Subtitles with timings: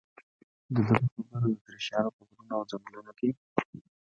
[0.73, 3.29] د ده په خبره اتریشیانو په غرونو او ځنګلونو کې.